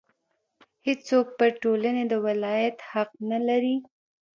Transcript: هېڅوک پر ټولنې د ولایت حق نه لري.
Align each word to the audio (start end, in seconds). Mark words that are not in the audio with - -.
هېڅوک 0.87 1.27
پر 1.37 1.49
ټولنې 1.61 2.03
د 2.07 2.13
ولایت 2.27 2.77
حق 2.91 3.11
نه 3.29 3.39
لري. 3.47 3.75